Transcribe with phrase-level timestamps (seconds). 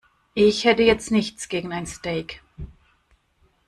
[0.33, 2.41] Ich hätte jetzt nichts gegen ein Steak.